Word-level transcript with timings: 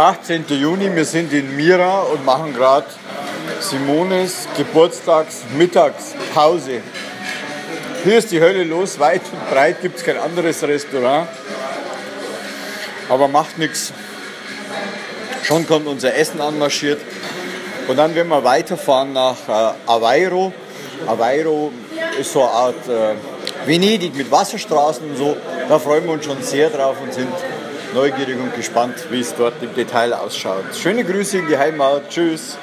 18. 0.00 0.44
Juni, 0.48 0.96
wir 0.96 1.04
sind 1.04 1.30
in 1.34 1.54
Mira 1.56 2.00
und 2.00 2.24
machen 2.24 2.54
gerade 2.54 2.86
Simones 3.60 4.48
Geburtstagsmittagspause. 4.56 6.80
Hier 8.02 8.16
ist 8.16 8.30
die 8.30 8.40
Hölle 8.40 8.64
los, 8.64 8.98
weit 8.98 9.20
und 9.30 9.50
breit 9.50 9.82
gibt 9.82 9.98
es 9.98 10.04
kein 10.04 10.16
anderes 10.16 10.62
Restaurant. 10.62 11.28
Aber 13.10 13.28
macht 13.28 13.58
nichts. 13.58 13.92
Schon 15.42 15.66
kommt 15.66 15.86
unser 15.86 16.14
Essen 16.14 16.40
anmarschiert. 16.40 17.02
Und 17.86 17.98
dann 17.98 18.14
werden 18.14 18.28
wir 18.28 18.42
weiterfahren 18.42 19.12
nach 19.12 19.36
äh, 19.48 19.72
Aveiro. 19.86 20.54
Aveiro 21.06 21.72
ist 22.18 22.32
so 22.32 22.40
eine 22.40 22.50
Art 22.50 22.88
äh, 22.88 23.16
Venedig 23.66 24.16
mit 24.16 24.30
Wasserstraßen 24.30 25.10
und 25.10 25.18
so. 25.18 25.36
Da 25.68 25.78
freuen 25.78 26.06
wir 26.06 26.12
uns 26.12 26.24
schon 26.24 26.42
sehr 26.42 26.70
drauf 26.70 26.96
und 27.02 27.12
sind 27.12 27.28
neugierig 27.94 28.38
und 28.38 28.54
gespannt, 28.54 28.94
wie 29.10 29.20
es 29.20 29.34
dort 29.34 29.62
im 29.62 29.74
Detail 29.74 30.14
ausschaut. 30.14 30.64
Schöne 30.74 31.04
Grüße 31.04 31.38
in 31.38 31.48
die 31.48 31.56
Heimat. 31.56 32.08
Tschüss. 32.08 32.56